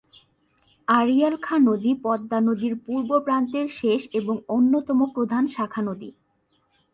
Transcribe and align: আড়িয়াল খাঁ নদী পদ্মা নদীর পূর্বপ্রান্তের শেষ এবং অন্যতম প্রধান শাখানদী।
আড়িয়াল 0.87 1.35
খাঁ 1.41 1.59
নদী 1.61 1.91
পদ্মা 2.03 2.39
নদীর 2.47 2.73
পূর্বপ্রান্তের 2.85 3.67
শেষ 3.79 4.01
এবং 4.19 4.35
অন্যতম 4.47 4.99
প্রধান 5.15 5.43
শাখানদী। 5.47 6.09